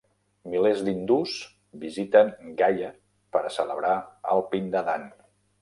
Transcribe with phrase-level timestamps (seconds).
[0.53, 1.33] Milers d'hindús
[1.83, 2.91] visiten Gaya
[3.37, 3.95] per a celebrar
[4.37, 5.07] el "pindadan".